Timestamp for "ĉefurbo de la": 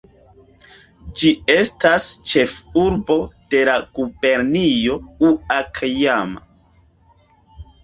2.31-3.77